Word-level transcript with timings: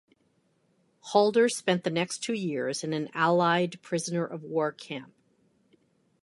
Halder 1.01 1.47
spent 1.47 1.83
the 1.83 1.91
next 1.91 2.23
two 2.23 2.33
years 2.33 2.83
in 2.83 2.91
an 2.91 3.09
Allied 3.13 3.79
prisoner 3.83 4.25
of 4.25 4.41
war 4.41 4.71
camp. 4.71 5.13